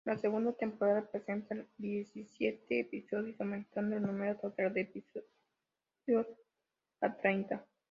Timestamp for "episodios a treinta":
4.81-7.63